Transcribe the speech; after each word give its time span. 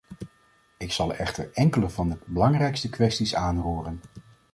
Ik 0.77 0.91
zal 0.91 1.13
echter 1.13 1.49
enkele 1.53 1.89
van 1.89 2.09
de 2.09 2.17
belangrijkste 2.25 2.89
kwesties 2.89 3.35
aanroeren. 3.35 4.01